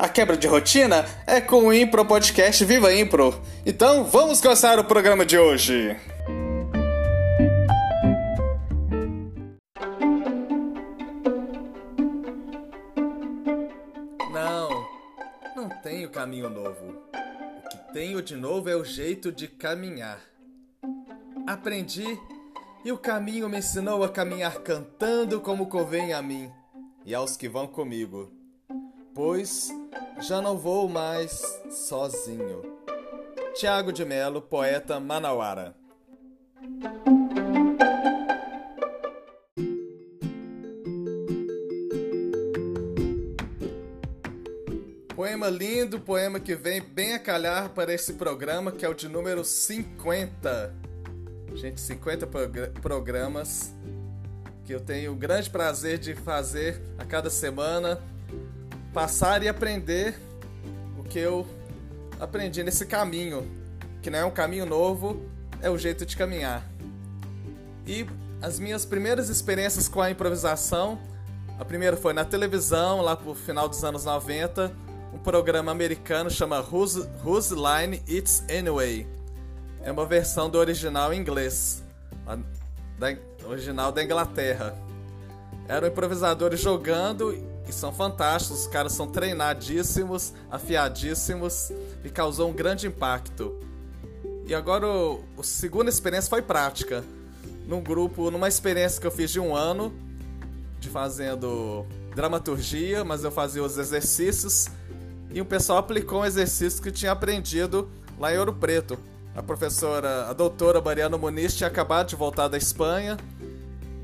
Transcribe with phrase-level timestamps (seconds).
[0.00, 3.38] A quebra de rotina é com o Impro Podcast Viva Impro.
[3.66, 5.94] Então vamos começar o programa de hoje.
[14.32, 14.86] Não,
[15.54, 16.96] não tenho caminho novo.
[17.62, 20.18] O que tenho de novo é o jeito de caminhar.
[21.46, 22.18] Aprendi
[22.86, 26.50] e o caminho me ensinou a caminhar cantando como convém a mim
[27.04, 28.32] e aos que vão comigo
[29.14, 29.68] pois
[30.20, 32.62] já não vou mais sozinho.
[33.54, 35.74] Tiago de Melo, poeta manauara.
[45.14, 49.08] Poema lindo, poema que vem bem a calhar para esse programa, que é o de
[49.08, 50.74] número 50.
[51.54, 52.26] Gente, 50
[52.80, 53.74] programas
[54.64, 58.00] que eu tenho o grande prazer de fazer a cada semana
[58.92, 60.18] passar e aprender
[60.98, 61.46] o que eu
[62.18, 63.48] aprendi nesse caminho,
[64.02, 65.22] que não é um caminho novo,
[65.62, 66.66] é o jeito de caminhar.
[67.86, 68.06] E
[68.42, 70.98] as minhas primeiras experiências com a improvisação,
[71.58, 74.72] a primeira foi na televisão, lá pro final dos anos 90,
[75.12, 79.06] um programa americano chama Whose, Whose Line It's Anyway.
[79.82, 81.82] É uma versão do original em inglês,
[82.98, 84.76] da original da Inglaterra.
[85.68, 91.72] Eram improvisadores jogando e são fantásticos, os caras são treinadíssimos, afiadíssimos
[92.04, 93.56] e causou um grande impacto.
[94.44, 97.04] E agora o, a segunda experiência foi prática.
[97.66, 99.92] Num grupo, numa experiência que eu fiz de um ano,
[100.80, 104.68] de fazendo dramaturgia, mas eu fazia os exercícios
[105.32, 107.88] e o pessoal aplicou um exercício que tinha aprendido
[108.18, 108.98] lá em Ouro Preto.
[109.36, 113.16] A professora, a doutora Mariana Muniz tinha acabado de voltar da Espanha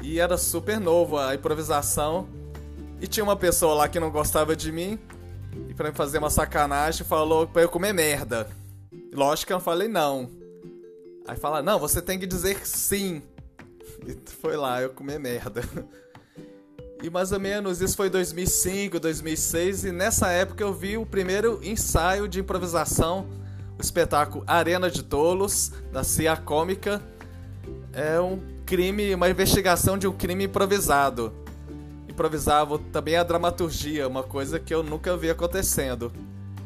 [0.01, 2.29] e era super novo a improvisação
[3.01, 4.99] e tinha uma pessoa lá que não gostava de mim
[5.69, 8.49] e para me fazer uma sacanagem falou para eu comer merda.
[9.13, 10.31] Lógico que eu falei não.
[11.27, 13.23] Aí fala: "Não, você tem que dizer sim".
[14.07, 15.63] E foi lá eu comer merda.
[17.03, 21.61] E mais ou menos isso foi 2005, 2006 e nessa época eu vi o primeiro
[21.63, 23.27] ensaio de improvisação,
[23.79, 27.03] o espetáculo Arena de Tolos da CIA Cômica.
[27.93, 31.46] É um crime, uma investigação de um crime improvisado
[32.17, 36.11] improvisava também a dramaturgia, uma coisa que eu nunca vi acontecendo.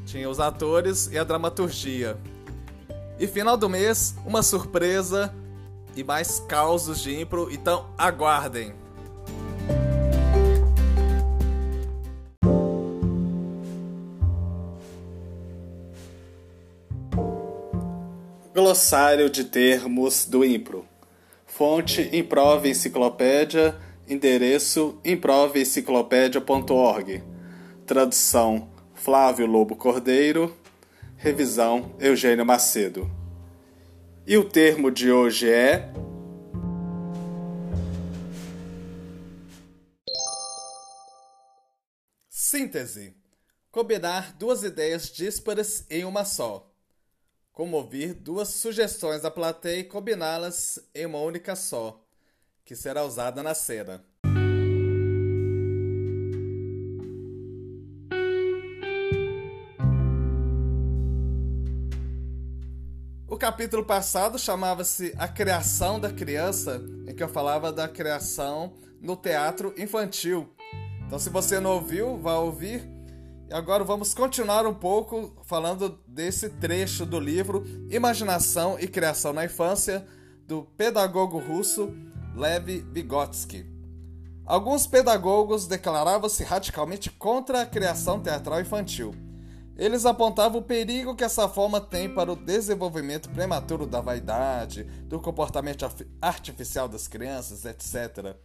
[0.06, 2.16] Tinha os atores e a dramaturgia.
[3.19, 5.34] E final do mês, uma surpresa
[5.97, 8.72] e mais causos de impro, então aguardem!
[18.55, 20.84] Glossário de termos do impro.
[21.44, 27.22] Fonte Improve Enciclopédia Endereço improveenciclopédia.org.
[27.87, 30.59] Tradução Flávio Lobo Cordeiro.
[31.16, 33.09] Revisão Eugênio Macedo.
[34.26, 35.93] E o termo de hoje é.
[42.28, 43.15] Síntese:
[43.71, 46.69] combinar duas ideias díspares em uma só.
[47.53, 52.04] Como ouvir duas sugestões da plateia e combiná-las em uma única só
[52.70, 54.00] que será usada na cena.
[63.26, 69.16] O capítulo passado chamava-se A Criação da Criança, em que eu falava da criação no
[69.16, 70.48] teatro infantil.
[71.04, 72.89] Então, se você não ouviu, vá ouvir.
[73.48, 79.45] E agora vamos continuar um pouco falando desse trecho do livro Imaginação e Criação na
[79.45, 80.06] Infância,
[80.47, 81.92] do pedagogo russo
[82.34, 83.66] Lev Vygotsky.
[84.47, 89.15] Alguns pedagogos declaravam-se radicalmente contra a criação teatral infantil.
[89.77, 95.21] Eles apontavam o perigo que essa forma tem para o desenvolvimento prematuro da vaidade, do
[95.21, 95.88] comportamento
[96.21, 98.36] artificial das crianças, etc.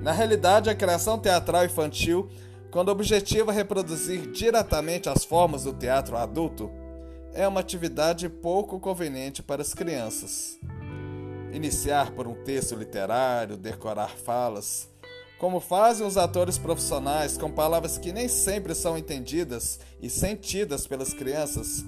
[0.00, 2.30] Na realidade, a criação teatral infantil,
[2.70, 6.70] quando objetiva reproduzir diretamente as formas do teatro adulto,
[7.32, 10.58] é uma atividade pouco conveniente para as crianças.
[11.54, 14.88] Iniciar por um texto literário, decorar falas,
[15.38, 21.14] como fazem os atores profissionais com palavras que nem sempre são entendidas e sentidas pelas
[21.14, 21.84] crianças,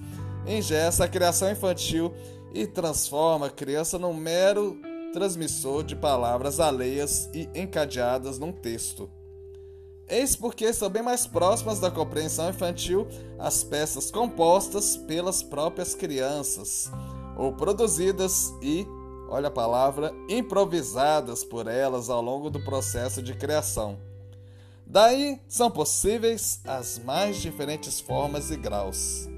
[0.47, 2.15] engessa a criação infantil
[2.55, 4.81] e transforma a criança num mero
[5.13, 9.11] transmissor de palavras alheias e encadeadas num texto.
[10.09, 16.89] Eis porque são bem mais próximas da compreensão infantil as peças compostas pelas próprias crianças,
[17.37, 18.87] ou produzidas e,
[19.29, 23.99] olha a palavra, improvisadas por elas ao longo do processo de criação.
[24.87, 29.29] Daí são possíveis as mais diferentes formas e graus,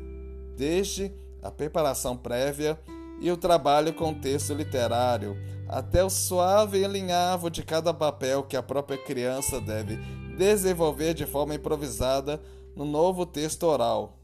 [0.57, 1.13] desde
[1.43, 2.79] a preparação prévia
[3.21, 5.37] e o trabalho com texto literário,
[5.67, 9.97] até o suave alinhavo de cada papel que a própria criança deve
[10.37, 12.41] desenvolver de forma improvisada
[12.77, 14.19] no novo texto oral,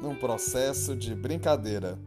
[0.00, 1.98] num processo de brincadeira.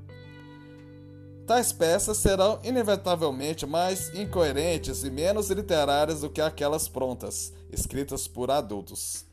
[1.52, 8.50] Tais peças serão inevitavelmente mais incoerentes e menos literárias do que aquelas prontas, escritas por
[8.50, 9.26] adultos.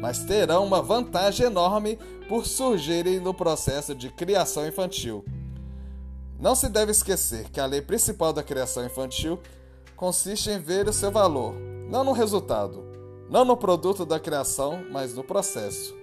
[0.00, 1.98] Mas terão uma vantagem enorme
[2.28, 5.24] por surgirem no processo de criação infantil.
[6.38, 9.40] Não se deve esquecer que a lei principal da criação infantil
[9.96, 11.52] consiste em ver o seu valor,
[11.90, 12.84] não no resultado,
[13.28, 15.96] não no produto da criação, mas no processo.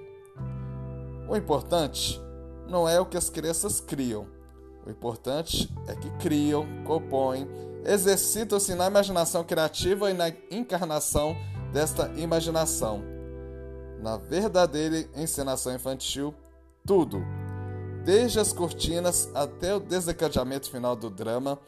[1.30, 2.22] O importante
[2.68, 4.28] não é o que as crianças criam,
[4.86, 7.48] o importante é que criam, compõem,
[7.86, 11.36] exercitam-se na imaginação criativa e na encarnação
[11.72, 13.04] desta imaginação.
[14.01, 16.33] Na verdadeira encenação infantil,
[16.86, 17.24] tudo,
[18.04, 21.60] desde as cortinas até o desencadeamento final do drama,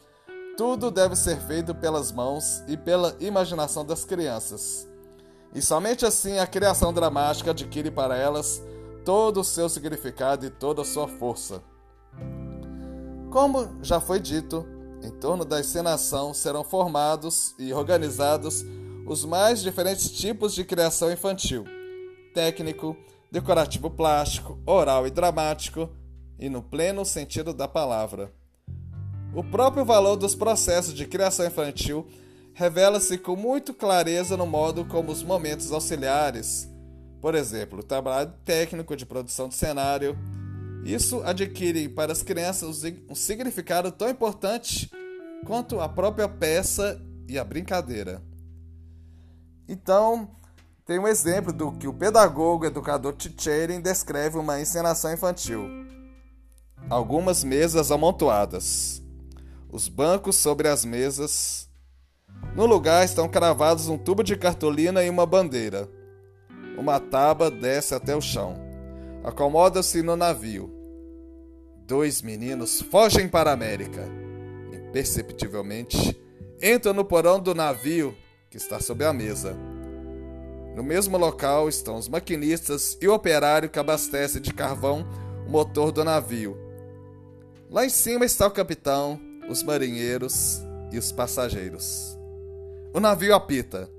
[0.56, 4.88] tudo deve ser feito pelas mãos e pela imaginação das crianças.
[5.54, 8.60] E somente assim a criação dramática adquire para elas
[9.04, 11.62] todo o seu significado e toda a sua força.
[13.34, 14.64] Como já foi dito,
[15.02, 18.64] em torno da encenação serão formados e organizados
[19.08, 21.64] os mais diferentes tipos de criação infantil:
[22.32, 22.96] técnico,
[23.32, 25.90] decorativo plástico, oral e dramático,
[26.38, 28.32] e no pleno sentido da palavra.
[29.34, 32.06] O próprio valor dos processos de criação infantil
[32.52, 36.70] revela-se com muito clareza no modo como os momentos auxiliares,
[37.20, 40.16] por exemplo, o trabalho técnico de produção de cenário,
[40.84, 44.90] isso adquire para as crianças um significado tão importante
[45.46, 48.22] quanto a própria peça e a brincadeira.
[49.66, 50.30] Então,
[50.84, 55.66] tem um exemplo do que o pedagogo educador Tchering descreve uma encenação infantil.
[56.90, 59.02] Algumas mesas amontoadas.
[59.70, 61.66] Os bancos sobre as mesas.
[62.54, 65.88] No lugar estão cravados um tubo de cartolina e uma bandeira.
[66.76, 68.54] Uma tábua desce até o chão.
[69.24, 70.73] Acomoda-se no navio.
[71.86, 74.08] Dois meninos fogem para a América.
[74.72, 76.18] Imperceptivelmente,
[76.62, 78.16] entram no porão do navio
[78.48, 79.54] que está sob a mesa.
[80.74, 85.06] No mesmo local estão os maquinistas e o operário que abastece de carvão
[85.46, 86.56] o motor do navio.
[87.68, 92.18] Lá em cima está o capitão, os marinheiros e os passageiros.
[92.94, 93.90] O navio apita.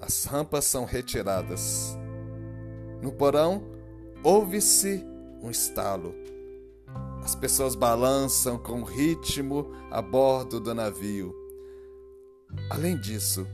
[0.00, 1.94] As rampas são retiradas.
[3.02, 3.62] No porão,
[4.22, 5.04] ouve-se
[5.42, 6.14] um estalo.
[7.28, 11.34] As pessoas balançam com ritmo a bordo do navio.
[12.70, 13.46] Além disso,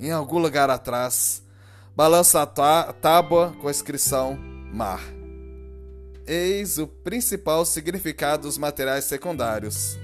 [0.00, 1.40] em algum lugar atrás,
[1.94, 4.36] balança a tábua com a inscrição
[4.72, 5.00] Mar.
[6.26, 9.96] Eis o principal significado dos materiais secundários.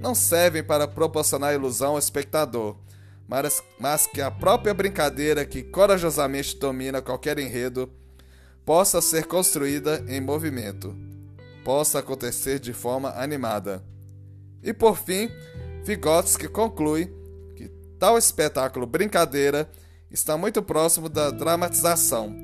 [0.00, 2.74] Não servem para proporcionar ilusão ao espectador,
[3.28, 7.92] mas, mas que a própria brincadeira que corajosamente domina qualquer enredo
[8.64, 10.96] possa ser construída em movimento,
[11.64, 13.84] possa acontecer de forma animada.
[14.62, 15.30] E por fim,
[15.84, 17.12] Vygotsky conclui
[17.56, 19.70] que tal espetáculo brincadeira
[20.10, 22.34] está muito próximo da dramatização,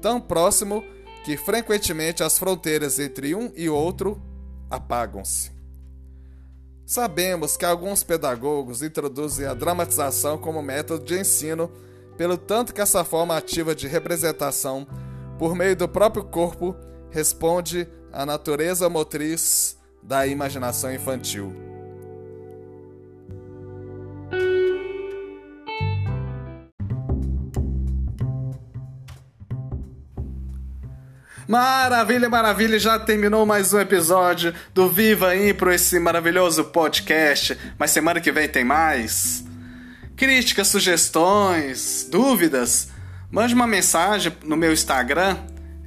[0.00, 0.82] tão próximo
[1.24, 4.20] que frequentemente as fronteiras entre um e outro
[4.68, 5.52] apagam-se.
[6.84, 11.70] Sabemos que alguns pedagogos introduzem a dramatização como método de ensino,
[12.16, 14.86] pelo tanto que essa forma ativa de representação
[15.38, 16.76] por meio do próprio corpo,
[17.10, 21.54] responde à natureza motriz da imaginação infantil.
[31.48, 37.58] Maravilha, maravilha, já terminou mais um episódio do Viva Impro, esse maravilhoso podcast.
[37.78, 39.44] Mas semana que vem tem mais.
[40.16, 42.92] Críticas, sugestões, dúvidas
[43.32, 45.38] Mande uma mensagem no meu Instagram,